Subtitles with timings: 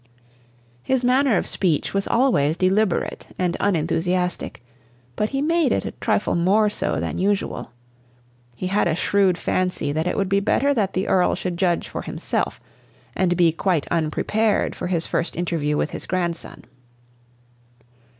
[0.81, 4.63] His manner of speech was always deliberate and unenthusiastic,
[5.15, 7.71] but he made it a trifle more so than usual.
[8.55, 11.87] He had a shrewd fancy that it would be better that the Earl should judge
[11.87, 12.59] for himself,
[13.15, 16.63] and be quite unprepared for his first interview with his grandson.